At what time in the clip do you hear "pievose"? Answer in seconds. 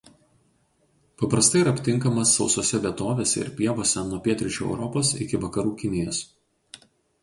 3.61-4.07